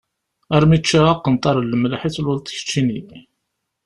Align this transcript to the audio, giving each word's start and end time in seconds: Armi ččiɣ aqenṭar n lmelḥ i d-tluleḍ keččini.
Armi 0.55 0.77
ččiɣ 0.83 1.05
aqenṭar 1.13 1.55
n 1.59 1.67
lmelḥ 1.71 2.01
i 2.03 2.09
d-tluleḍ 2.09 2.41
keččini. 2.55 2.99